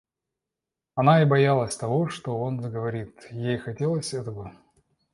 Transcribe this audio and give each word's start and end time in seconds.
Она 0.95 1.21
и 1.21 1.25
боялась 1.25 1.75
того, 1.77 2.07
что 2.09 2.35
он 2.39 2.59
заговорит, 2.59 3.27
и 3.29 3.37
ей 3.37 3.57
хотелось 3.59 4.15
этого. 4.15 4.51